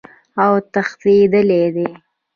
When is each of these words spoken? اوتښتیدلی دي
اوتښتیدلی 0.43 1.63
دي 1.75 1.87